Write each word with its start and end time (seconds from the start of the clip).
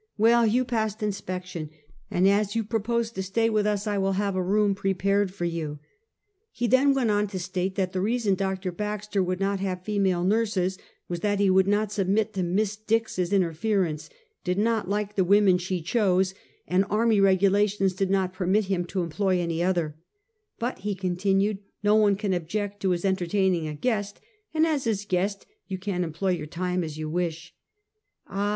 "Well. 0.27 0.47
You 0.47 0.65
passed 0.65 1.03
inspection; 1.03 1.69
and 2.09 2.27
as 2.27 2.55
you 2.55 2.63
pro 2.63 2.79
pose 2.79 3.11
to 3.11 3.21
stay 3.21 3.51
with 3.51 3.67
us, 3.67 3.85
I 3.85 3.99
will 3.99 4.13
have 4.13 4.35
a 4.35 4.41
room 4.41 4.73
prepared 4.73 5.31
for 5.31 5.45
you." 5.45 5.77
He 6.51 6.65
then 6.65 6.95
went 6.95 7.11
on 7.11 7.27
to 7.27 7.37
state 7.39 7.75
that 7.75 7.93
the 7.93 8.01
reason 8.01 8.33
Doctor 8.33 8.71
Baxter 8.71 9.21
would 9.21 9.39
not 9.39 9.59
have 9.59 9.83
female 9.83 10.23
nurses, 10.23 10.79
was 11.07 11.19
that 11.19 11.39
he 11.39 11.51
would 11.51 11.67
not 11.67 11.91
submit 11.91 12.33
to 12.33 12.41
Miss 12.41 12.75
Dix's 12.75 13.31
interference, 13.31 14.09
did 14.43 14.57
not 14.57 14.89
like 14.89 15.13
the 15.13 15.23
women 15.23 15.59
she 15.59 15.83
chose, 15.83 16.33
and 16.67 16.83
army 16.89 17.19
regulations 17.21 17.93
did 17.93 18.09
not 18.09 18.33
permit 18.33 18.65
him 18.65 18.85
to 18.85 19.03
employ 19.03 19.39
any 19.39 19.61
other," 19.61 19.95
But," 20.57 20.79
he 20.79 20.95
continued, 20.95 21.59
"no 21.83 21.95
one 21.95 22.15
can 22.15 22.33
object 22.33 22.79
to 22.79 22.89
his 22.89 23.05
en 23.05 23.17
tertaining 23.17 23.67
a 23.67 23.75
guest, 23.75 24.19
and 24.51 24.65
as 24.65 24.85
his 24.85 25.05
guest 25.05 25.45
you 25.67 25.77
can 25.77 26.03
employ 26.03 26.31
your 26.31 26.47
time 26.47 26.83
as 26.83 26.97
you 26.97 27.07
wish." 27.07 27.53
Ah 28.25 28.49